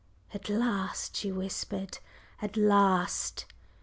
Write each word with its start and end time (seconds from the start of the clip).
"At 0.33 0.49
last!" 0.49 1.15
she 1.15 1.31
whispered, 1.31 1.99
"at 2.41 2.57
last!" 2.57 3.45